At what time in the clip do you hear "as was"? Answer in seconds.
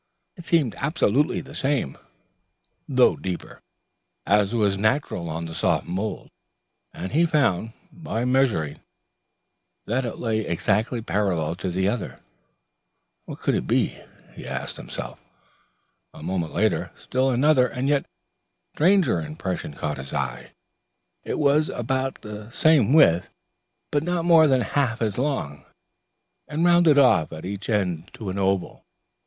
4.25-4.75